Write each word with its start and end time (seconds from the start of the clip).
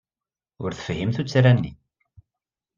Ur 0.63 0.71
tefhim 0.73 1.11
tuttra-nni. 1.15 1.71